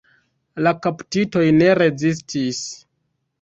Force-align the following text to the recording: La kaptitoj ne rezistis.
La 0.67 0.71
kaptitoj 0.85 1.43
ne 1.59 1.67
rezistis. 1.81 2.65